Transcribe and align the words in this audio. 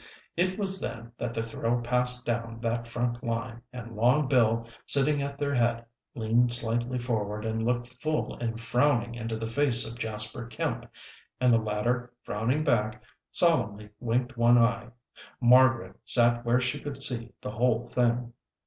It 0.35 0.57
was 0.57 0.81
then 0.81 1.11
that 1.19 1.31
the 1.35 1.43
thrill 1.43 1.79
passed 1.79 2.25
down 2.25 2.59
that 2.61 2.87
front 2.87 3.23
line, 3.23 3.61
and 3.71 3.95
Long 3.95 4.27
Bill, 4.27 4.67
sitting 4.87 5.21
at 5.21 5.37
their 5.37 5.53
head, 5.53 5.85
leaned 6.15 6.51
slightly 6.51 6.97
forward 6.97 7.45
and 7.45 7.63
looked 7.63 7.87
full 8.01 8.33
and 8.39 8.59
frowning 8.59 9.13
into 9.13 9.37
the 9.37 9.45
face 9.45 9.87
of 9.87 9.99
Jasper 9.99 10.47
Kemp; 10.47 10.89
and 11.39 11.53
the 11.53 11.59
latter, 11.59 12.13
frowning 12.23 12.63
back, 12.63 13.03
solemnly 13.29 13.89
winked 13.99 14.37
one 14.37 14.57
eye. 14.57 14.87
Margaret 15.39 15.95
sat 16.03 16.43
where 16.45 16.59
she 16.59 16.79
could 16.79 17.03
see 17.03 17.33
the 17.39 17.51
whole 17.51 17.83
thing. 17.83 18.33